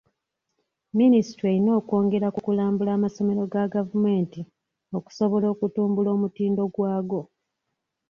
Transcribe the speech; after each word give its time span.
Minisitule 0.99 1.47
erina 1.51 1.71
okwongera 1.79 2.27
ku 2.33 2.39
kulambula 2.45 2.91
amasomero 2.97 3.41
ga 3.51 3.63
gavumenti 3.75 4.41
okusobola 4.97 5.45
okutumbula 5.53 6.09
omutindo 6.15 6.61
gwago. 6.73 7.21